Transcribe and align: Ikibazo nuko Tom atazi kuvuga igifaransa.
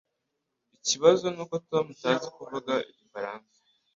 Ikibazo 0.77 1.25
nuko 1.33 1.55
Tom 1.69 1.85
atazi 1.95 2.27
kuvuga 2.37 2.73
igifaransa. 2.91 3.55